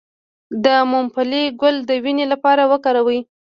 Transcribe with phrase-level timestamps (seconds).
[0.65, 3.19] د ممپلی ګل د وینې لپاره وکاروئ